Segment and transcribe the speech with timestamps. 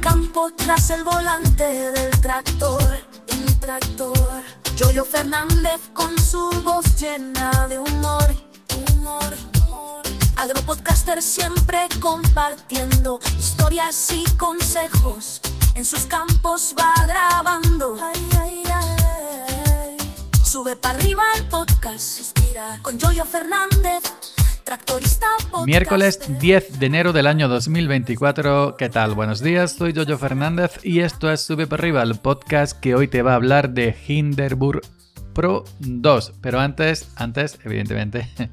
[0.00, 2.82] campo tras el volante del tractor,
[3.32, 4.42] un tractor.
[4.76, 8.34] Yoyo Fernández con su voz llena de humor,
[8.92, 9.34] humor.
[10.36, 15.40] Agropodcaster siempre compartiendo historias y consejos.
[15.74, 17.98] En sus campos va grabando.
[18.02, 19.96] Ay, ay, ay.
[20.44, 22.38] Sube para arriba el podcast.
[22.82, 24.02] Con Yoyo Fernández.
[25.64, 28.76] Miércoles 10 de enero del año 2024.
[28.76, 29.14] ¿Qué tal?
[29.14, 33.08] Buenos días, soy Jojo Fernández y esto es Sube para arriba, el podcast que hoy
[33.08, 34.82] te va a hablar de Hinderburg
[35.32, 36.34] Pro 2.
[36.42, 38.28] Pero antes, antes, evidentemente,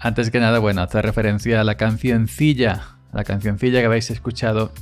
[0.00, 4.72] antes que nada, bueno, hacer referencia a la cancioncilla, la cancioncilla que habéis escuchado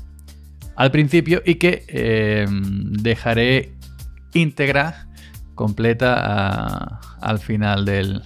[0.77, 3.73] al principio y que eh, dejaré
[4.35, 5.09] íntegra,
[5.57, 8.23] completa a- al final del,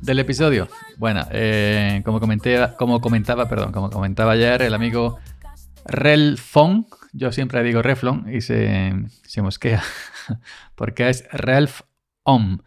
[0.00, 0.68] del episodio.
[0.96, 5.18] Bueno, eh, como, comentaba, perdón, como comentaba ayer el amigo
[5.84, 8.92] Relfon, yo siempre digo Reflon y se,
[9.26, 9.82] se mosquea,
[10.74, 11.82] porque es Relf
[12.22, 12.58] Om.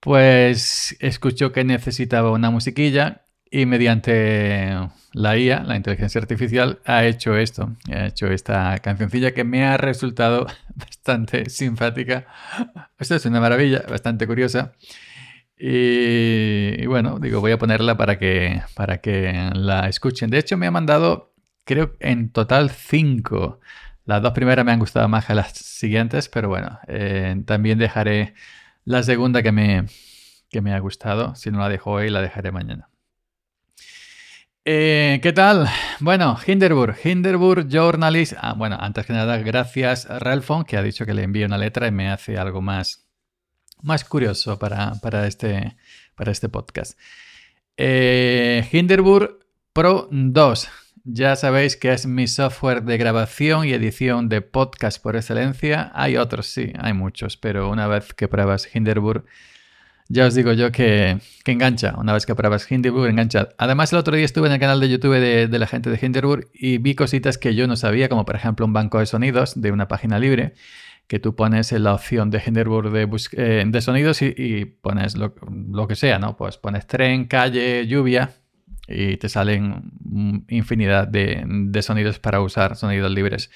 [0.00, 4.76] Pues escuchó que necesitaba una musiquilla y mediante
[5.12, 7.72] la IA, la inteligencia artificial, ha hecho esto.
[7.88, 12.26] Ha hecho esta cancioncilla que me ha resultado bastante simpática.
[12.98, 14.72] Esto es una maravilla, bastante curiosa.
[15.56, 20.30] Y, bueno, digo, voy a ponerla para que, para que la escuchen.
[20.30, 23.60] De hecho, me ha mandado, creo, en total cinco.
[24.04, 28.34] Las dos primeras me han gustado más que las siguientes, pero bueno, eh, también dejaré
[28.84, 29.86] la segunda que me,
[30.50, 31.34] que me ha gustado.
[31.36, 32.88] Si no la dejo hoy, la dejaré mañana.
[34.66, 35.68] Eh, ¿Qué tal?
[36.00, 38.32] Bueno, Hinderburg, Hinderburg Journalist.
[38.38, 41.58] Ah, bueno, antes que nada, gracias a Ralfon, que ha dicho que le envíe una
[41.58, 43.03] letra y me hace algo más,
[43.84, 45.76] más curioso para, para este,
[46.16, 46.98] para este podcast.
[47.76, 48.66] Eh,
[49.72, 50.68] Pro 2.
[51.06, 55.92] Ya sabéis que es mi software de grabación y edición de podcast por excelencia.
[55.94, 59.26] Hay otros, sí, hay muchos, pero una vez que pruebas Hinderburg,
[60.08, 61.94] ya os digo yo que, que engancha.
[61.98, 63.48] Una vez que pruebas Hinderburg, engancha.
[63.58, 65.98] Además, el otro día estuve en el canal de YouTube de, de la gente de
[66.00, 69.60] Hinderburg y vi cositas que yo no sabía, como por ejemplo un banco de sonidos
[69.60, 70.54] de una página libre,
[71.06, 75.34] que tú pones en la opción de Hinderburg de, eh, de sonidos y, pones lo,
[75.86, 76.36] que sea, ¿no?
[76.36, 78.30] Pues pones tren, calle, lluvia
[78.88, 79.92] y te salen
[80.48, 83.50] infinidad de, sonidos para usar, sonidos libres.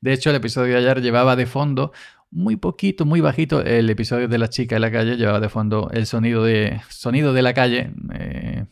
[0.00, 1.92] De hecho, el episodio de ayer llevaba de fondo
[2.30, 3.62] muy poquito, muy bajito.
[3.62, 7.32] El episodio de la chica en la calle llevaba de fondo el sonido de, sonido
[7.32, 7.92] de la calle.
[8.14, 8.64] Eh,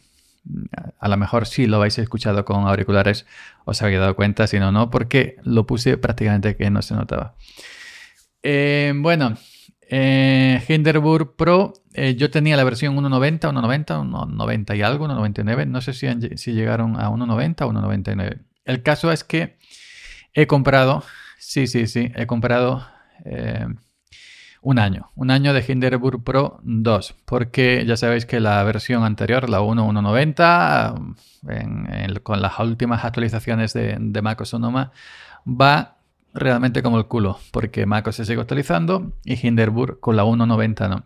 [1.00, 3.27] a- lo mejor sí lo habéis escuchado con auriculares,
[3.65, 7.34] os habéis dado cuenta, si no, no, porque lo puse prácticamente que no se notaba.
[8.43, 9.34] Eh, bueno,
[9.91, 10.62] eh,
[11.37, 16.06] Pro, eh, yo tenía la versión 1.90, 1.90, 1.90 y algo, 1.99, no sé si,
[16.37, 18.41] si llegaron a 1.90 o 1.99.
[18.65, 19.56] El caso es que
[20.34, 21.03] he comprado,
[21.38, 22.87] sí, sí, sí, he comprado
[23.25, 23.66] eh,
[24.60, 29.49] un año, un año de Hinderburg Pro 2, porque ya sabéis que la versión anterior,
[29.49, 30.94] la 1.1.90,
[31.49, 34.93] en- en- con las últimas actualizaciones de, de macOS Sonoma,
[35.47, 35.98] va
[36.34, 41.05] realmente como el culo, porque macOS se sigue actualizando y Hinderburg con la 1.90 no.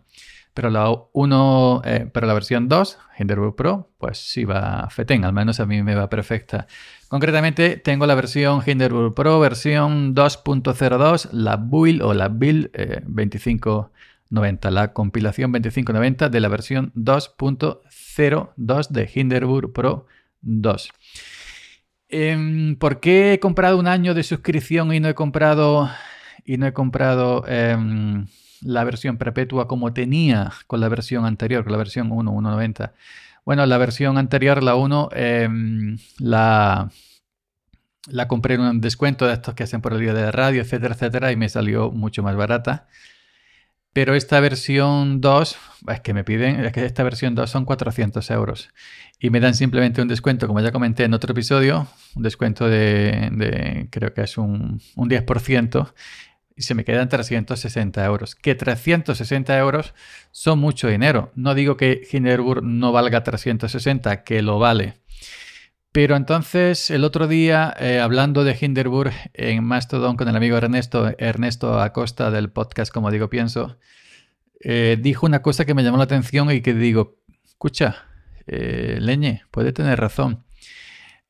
[0.53, 5.33] Pero la, 1, eh, pero la versión 2, Hinderburg Pro, pues sí va fetén, al
[5.33, 6.67] menos a mí me va perfecta.
[7.07, 14.69] Concretamente tengo la versión Hinderburg Pro, versión 2.02, la build o la build eh, 2590,
[14.69, 20.05] la compilación 2590 de la versión 2.02 de Hinderburg Pro
[20.41, 20.91] 2.
[22.15, 25.89] Em, ¿Por qué he comprado un año de suscripción y no he comprado
[26.45, 28.27] y no he comprado em,
[28.61, 32.91] la versión perpetua como tenía con la versión anterior, con la versión 1.1.90?
[33.45, 36.91] Bueno, la versión anterior, la 1, em, la,
[38.07, 40.61] la compré en un descuento de estos que hacen por el día de la radio,
[40.61, 42.87] etcétera, etcétera, y me salió mucho más barata.
[43.93, 45.57] Pero esta versión 2,
[45.89, 48.69] es que me piden, es que esta versión 2 son 400 euros.
[49.19, 53.29] Y me dan simplemente un descuento, como ya comenté en otro episodio, un descuento de,
[53.31, 55.93] de- creo que es un, un 10%,
[56.55, 58.35] y se me quedan 360 euros.
[58.35, 59.93] Que 360 euros
[60.31, 61.31] son mucho dinero.
[61.35, 64.95] No digo que Hinderburg no valga 360, que lo vale.
[65.93, 71.13] Pero entonces, el otro día, eh, hablando de Hinderburg en Mastodon con el amigo Ernesto,
[71.19, 73.77] Ernesto Acosta del podcast Como Digo Pienso,
[74.59, 78.07] eh, dijo una cosa que me llamó la atención y que digo, escucha,
[78.47, 80.43] eh, Leñe, puede tener razón.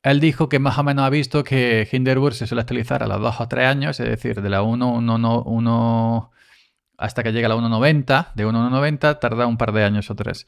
[0.02, 3.20] Él dijo que más o menos ha visto que Hinderburg se suele actualizar a los
[3.20, 6.30] 2 o 3 años, es decir, de la 1, 1, 1, 1
[6.96, 10.10] hasta que llega a la 1.90, de 1 a 1.90 tarda un par de años
[10.10, 10.46] o tres.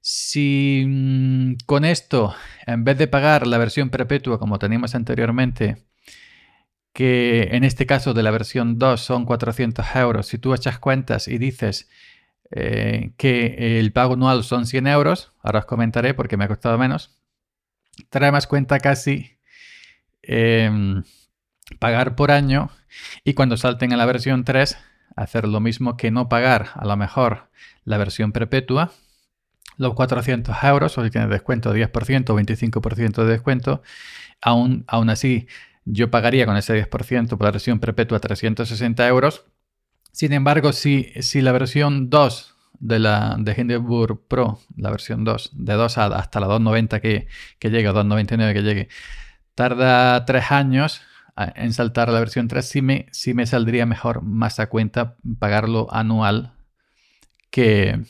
[0.00, 2.34] Si mm, con esto,
[2.66, 5.76] en vez de pagar la versión perpetua como teníamos anteriormente,
[6.92, 10.26] que en este caso de la versión 2 son 400 euros.
[10.26, 11.90] Si tú echas cuentas y dices
[12.50, 16.78] eh, que el pago anual son 100 euros, ahora os comentaré porque me ha costado
[16.78, 17.18] menos,
[18.10, 19.38] trae más cuenta casi
[20.22, 21.02] em,
[21.78, 22.70] pagar por año
[23.24, 24.78] y cuando salten a la versión 3
[25.16, 27.50] hacer lo mismo que no pagar a lo mejor
[27.84, 28.92] la versión perpetua,
[29.76, 33.82] los 400 euros, o si tienes descuento 10% o 25% de descuento,
[34.40, 35.46] aún, así
[35.84, 39.44] yo pagaría con ese 10% por la versión perpetua 360 euros.
[40.12, 45.74] Sin embargo, si, la versión 2 de la de Hindenburg Pro, la versión 2, de
[45.74, 47.26] 2 hasta la 290 que,
[47.58, 48.88] que llegue, 299 que llegue,
[49.54, 51.02] tarda 3 años
[51.36, 55.16] en saltar a la versión 3, sí me, sí me saldría mejor más a cuenta
[55.38, 56.52] pagarlo anual
[57.50, 58.00] que,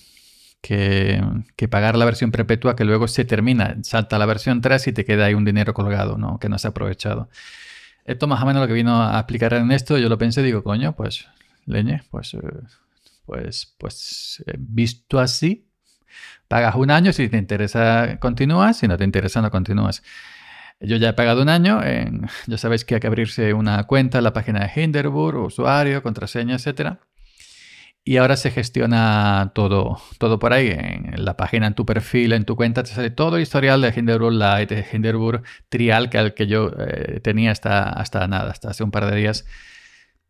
[0.65, 5.05] que, pagar la versión perpetua que luego se termina, salta la versión 3 y te
[5.05, 6.39] queda ahí un dinero colgado, ¿no?
[6.39, 7.29] que no se ha aprovechado.
[8.07, 10.63] Esto más o menos lo que vino a explicar en esto, yo lo pensé, digo,
[10.63, 11.27] coño, pues,
[11.67, 12.41] leñe, pues, eh,
[13.27, 15.69] pues, pues, eh, visto así,
[16.49, 20.03] pagas un año, si te interesa continúas, si no te interesa no continúas.
[20.81, 21.81] Yo ya he pagado un año,
[22.47, 26.55] ya sabéis que hay que abrirse una cuenta en la página de Hinderburg, usuario, contraseña,
[26.57, 27.01] etcétera.
[28.07, 30.69] Y ahora se gestiona todo, todo por ahí.
[30.69, 33.95] En la página, en tu perfil, en tu cuenta, te sale todo el historial de
[33.97, 38.71] Hinderburg Lite, de Hinderburg Trial, que al que yo eh, tenía hasta, hasta nada, hasta
[38.71, 39.47] hace un par de días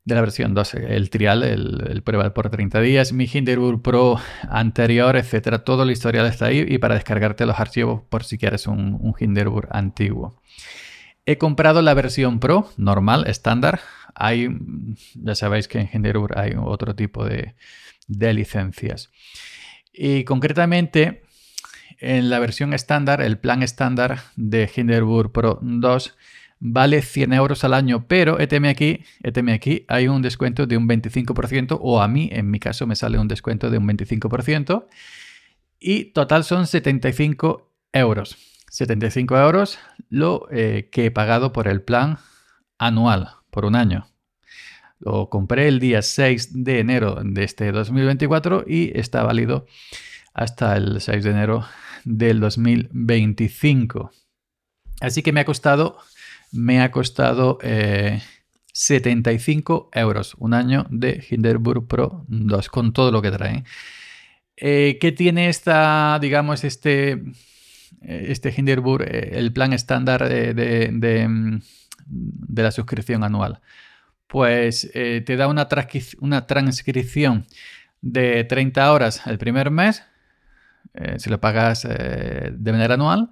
[0.04, 0.74] de la versión 2.
[0.74, 5.64] El trial, el, prueba por 30 días, mi Hinderburg Pro anterior, etcétera.
[5.64, 9.14] Todo el historial está ahí y para descargarte los archivos por si quieres un, un
[9.70, 10.40] antiguo.
[11.26, 13.80] He comprado la versión Pro, normal, estándar.
[14.14, 14.48] Hay,
[15.14, 17.54] ya sabéis que en Hinderburg hay otro tipo de,
[18.08, 19.10] licencias.
[19.92, 21.22] Y concretamente,
[21.98, 26.14] en la versión estándar, el plan estándar de Hinderburg Pro 2
[26.60, 29.04] vale 100 euros al año, pero ETM aquí,
[29.52, 33.18] aquí, hay un descuento de un 25%, o a mí, en mi caso, me sale
[33.18, 34.86] un descuento de un 25%,
[35.78, 38.36] y total son 75 euros.
[38.74, 39.78] 75 euros
[40.10, 42.18] lo eh, que he pagado por el plan
[42.76, 44.08] anual, por un año.
[44.98, 49.66] Lo compré el día 6 de enero de este 2024 y está válido
[50.32, 51.64] hasta el 6 de enero
[52.04, 54.10] del 2025.
[55.00, 55.98] Así que me ha costado,
[56.50, 57.58] me ha costado
[58.72, 63.62] 75 eh, euros un año de Hinderburg Pro 2 con todo lo que trae.
[64.56, 67.22] Eh, ¿Qué tiene esta, digamos, este
[68.00, 73.60] este Hinderburg, eh, el plan estándar mm, de, la suscripción anual?
[74.26, 75.68] Pues eh, te da una,
[76.20, 77.46] una, transcripción
[78.00, 80.02] de 30 horas el primer mes,
[81.16, 83.30] si lo pagas de manera anual.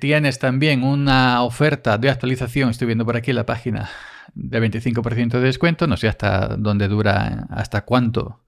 [0.00, 3.88] tienes también una oferta de actualización, estoy viendo por aquí la página,
[4.34, 8.40] de 25% de descuento, no sé hasta dónde dura, hasta cuánto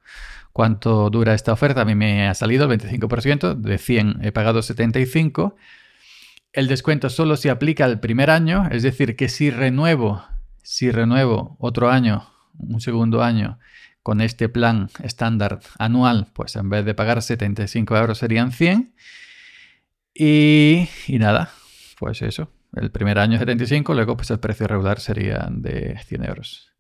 [0.53, 1.83] cuánto dura esta oferta.
[1.83, 5.57] A mí me ha salido el 25%, de 100 he pagado 75.
[6.53, 10.23] El descuento solo se aplica al primer año, es decir, que si renuevo,
[10.63, 12.29] si renuevo otro año,
[12.59, 13.59] un segundo año,
[14.03, 18.95] con este plan estándar anual, pues en vez de pagar 75 euros serían 100.
[20.15, 21.51] Y, y nada,
[21.99, 22.51] pues eso.
[22.75, 26.72] El primer año 75, luego pues el precio regular sería de 100 euros.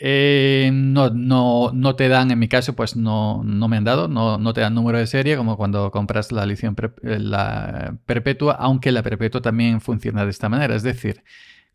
[0.00, 4.06] Eh, no, no, no, te dan, en mi caso, pues no, no me han dado,
[4.06, 8.52] no, no, te dan número de serie como cuando compras la edición eh, la perpetua,
[8.60, 10.76] aunque la perpetua también funciona de esta manera.
[10.76, 11.24] Es decir,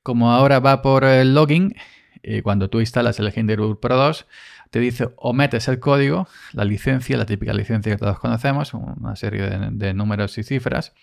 [0.03, 1.75] como ahora va por el login,
[2.23, 4.25] eh, cuando tú instalas el Hinderburg Pro 2,
[4.69, 9.15] te dice o metes el código, la licencia, la típica licencia que todos conocemos, una
[9.17, 10.93] serie de, números y cifras,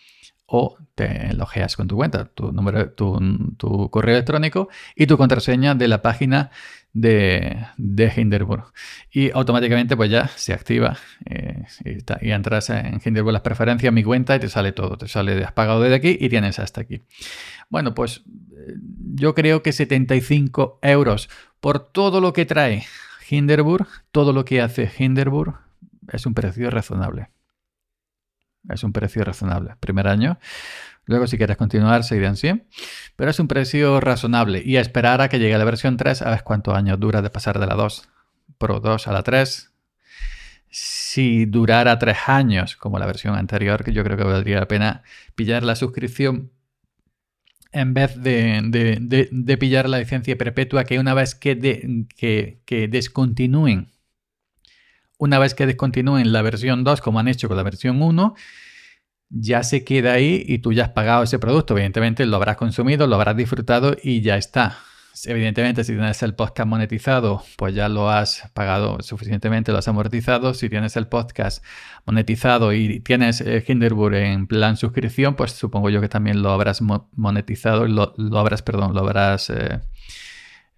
[0.53, 3.19] o te logeas con tu cuenta, tu, número, tu,
[3.57, 6.51] tu correo electrónico y tu contraseña de la página
[6.93, 8.73] de, de Hinderburg.
[9.13, 14.35] Y automáticamente pues ya se activa eh, y, entras en Hinderburg las preferencias, mi cuenta
[14.35, 14.99] y te sale todo.
[14.99, 17.03] Te sale de has pagado desde aquí y tienes hasta aquí.
[17.69, 18.25] Bueno, pues
[18.57, 18.75] eh,
[19.15, 21.29] yo creo que 75 euros
[21.61, 22.85] por todo lo que trae
[23.31, 25.59] Hinderburg, todo lo que hace Hinderburg,
[26.13, 27.29] es un precio razonable.
[28.73, 29.75] Es un precio razonable.
[29.81, 30.39] Primer año.
[31.07, 32.67] Luego, si quieres continuar, seguirán 100.
[33.17, 34.63] Pero es un precio razonable.
[34.65, 37.59] Y esperar a que llegue la versión 3, a ver cuántos años dura de pasar
[37.59, 38.09] de la 2
[38.59, 39.73] Pro 2 a la 3.
[40.69, 45.03] Si durara 3 años, como la versión anterior, que yo creo que valdría la pena
[45.35, 46.53] pillar la suscripción
[47.73, 51.57] en vez de, pillar la licencia perpetua, que una vez que,
[52.17, 53.89] que descontinúen
[55.21, 58.35] una vez que descontinúen la versión 2, como han hecho con la versión 1,
[59.29, 61.75] ya se queda ahí y tú ya has pagado ese producto.
[61.75, 64.79] Evidentemente lo habrás consumido, lo habrás disfrutado y ya está.
[65.27, 70.55] Evidentemente, si tienes el podcast monetizado, pues ya lo has pagado suficientemente, lo has amortizado.
[70.55, 71.63] Si tienes el podcast
[72.07, 76.81] monetizado y tienes eh, Hinderburg en plan suscripción, pues supongo yo que también lo habrás
[76.81, 79.81] monetizado, lo, lo habrás, perdón, lo habrás eh,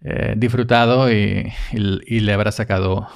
[0.04, 3.08] eh, disfrutado y, le habrás sacado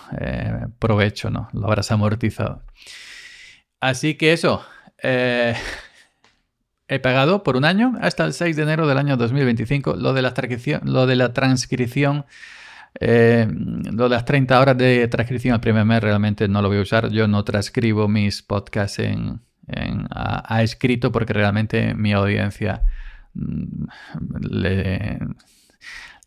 [0.78, 1.48] provecho, ¿no?
[1.52, 2.62] Lo habrás amortizado.
[3.80, 4.64] Así que eso.
[6.88, 10.22] He pagado por un año hasta el 6 de enero del año 2025 lo de
[10.22, 12.24] la transcripción, lo de la transcripción
[13.00, 13.46] eh,
[13.92, 17.10] las 30 horas de transcripción al primer mes realmente no lo voy a usar.
[17.10, 19.40] Yo no transcribo mis podcasts en,
[20.10, 22.82] a, escrito porque realmente mi audiencia
[23.34, 23.86] mm,
[24.40, 25.18] le,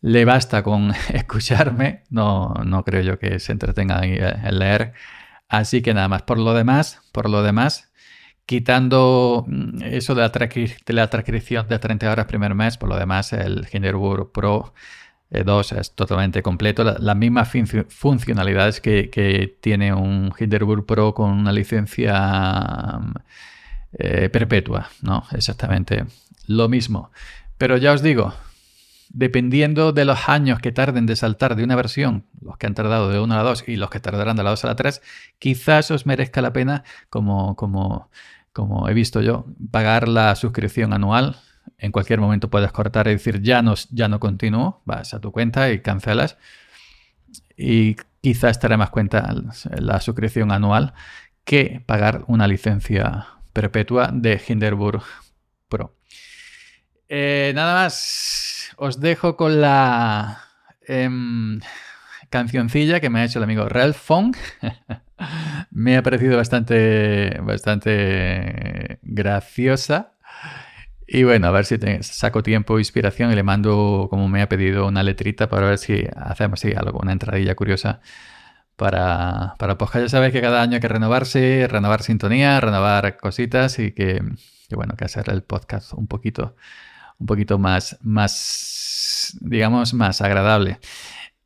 [0.00, 2.04] le, basta con escucharme.
[2.10, 4.94] No, no creo yo que se entretenga en leer.
[5.48, 6.22] Así que nada más.
[6.22, 7.90] Por lo demás, por lo demás,
[8.50, 13.64] Quitando mm, eso de la, transcripción de 30 horas primer mes, por lo demás el
[13.72, 14.74] Hinderburg Pro
[15.30, 16.82] 2 eh, es totalmente completo.
[16.82, 17.48] las mismas
[17.90, 23.14] funcionalidades que, tiene un Hinderburg Pro con una licencia mm,
[24.00, 25.22] eh, perpetua, ¿no?
[25.30, 26.06] Exactamente
[26.48, 27.12] lo mismo.
[27.56, 28.34] Pero ya os digo,
[29.10, 33.10] dependiendo de los años que tarden de saltar de una versión, los que han tardado
[33.10, 35.02] de 1 a la 2 y los que tardarán de la 2 a la 3,
[35.38, 38.10] quizás os merezca la pena como, como
[38.52, 41.36] como he visto yo, pagar la suscripción anual.
[41.78, 45.32] En cualquier momento puedes cortar y decir ya no, ya no continúo, vas a tu
[45.32, 46.36] cuenta y cancelas.
[47.56, 49.34] Y quizás estaré más cuenta
[49.78, 50.94] la suscripción anual
[51.44, 55.02] que pagar una licencia perpetua de Hinderburg
[55.68, 55.94] Pro.
[57.12, 60.44] Eh, nada más, os dejo con la
[60.86, 61.58] em,
[62.30, 64.36] cancioncilla que me ha hecho el amigo Ralph Fong.
[65.72, 70.12] me ha parecido bastante, bastante graciosa.
[71.06, 74.48] Y bueno, a ver si saco tiempo e inspiración y le mando, como me ha
[74.48, 78.00] pedido, una letrita para ver si hacemos algo, una entradilla curiosa
[78.76, 83.92] para, para ya sabéis que cada año hay que renovarse, renovar sintonía, renovar cositas y
[83.92, 84.22] que,
[84.68, 86.56] que, bueno, que hacer el podcast un poquito,
[87.20, 90.80] un poquito más, más, digamos, más agradable.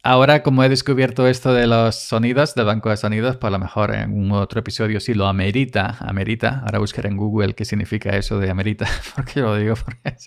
[0.07, 3.59] Ahora, como he descubierto esto de los sonidos, del banco de sonidos, pues a lo
[3.59, 6.61] mejor en un otro episodio sí lo amerita, amerita.
[6.67, 10.27] Ahora buscaré en Google qué significa eso de amerita, porque lo digo porque es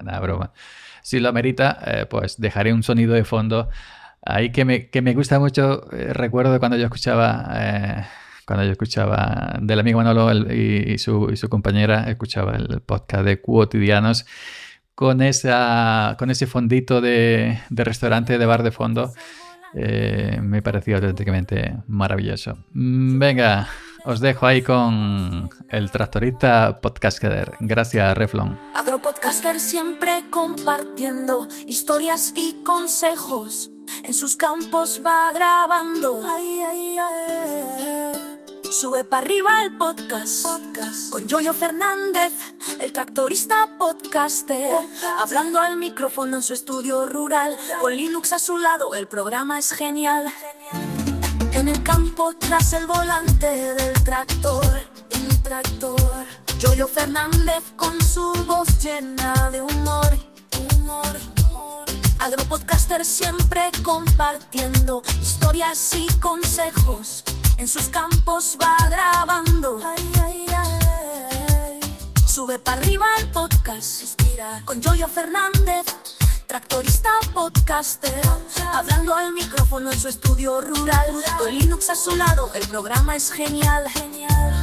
[0.00, 0.52] una broma.
[1.02, 3.68] Si lo amerita, eh, pues dejaré un sonido de fondo
[4.22, 5.92] ahí que me, que me gusta mucho.
[5.92, 8.04] Eh, recuerdo cuando yo escuchaba, eh,
[8.46, 13.40] cuando yo escuchaba del amigo Manolo y, su, y su compañera, escuchaba el podcast de
[13.40, 14.24] Cuotidianos
[14.96, 19.12] con, esa, con ese fondito de, restaurante, de bar de fondo,
[19.74, 22.58] eh, me pareció auténticamente maravilloso.
[22.72, 23.68] Mm, venga,
[24.06, 27.52] os dejo ahí con el tractorista podcaster.
[27.60, 28.58] Gracias, Reflon.
[28.74, 33.70] Agropodcaster siempre compartiendo historias y consejos.
[34.02, 36.22] En sus campos va grabando.
[36.26, 37.75] Ay, ay, ay.
[38.70, 40.46] Sube para arriba el podcast,
[41.10, 42.32] con Jojo Fernández,
[42.80, 44.74] el tractorista podcaster,
[45.18, 49.70] hablando al micrófono en su estudio rural, con Linux a su lado, el programa es
[49.70, 50.26] genial.
[51.52, 54.64] En el campo tras el volante del tractor,
[55.42, 56.26] tractor,
[56.60, 60.18] Jojo Fernández con su voz llena de humor,
[60.76, 61.16] humor.
[62.18, 67.24] Agropodcaster siempre compartiendo historias y consejos
[67.58, 69.80] en sus campos va grabando.
[72.26, 74.20] Sube para arriba el podcast,
[74.64, 75.86] con Joyo Fernández,
[76.46, 78.20] tractorista podcaster,
[78.72, 81.06] hablando al micrófono en su estudio rural.
[81.38, 84.55] Con Linux a su lado, el programa es genial, genial.